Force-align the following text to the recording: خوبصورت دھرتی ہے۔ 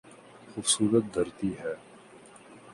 خوبصورت 0.49 1.05
دھرتی 1.15 1.49
ہے۔ 1.59 1.73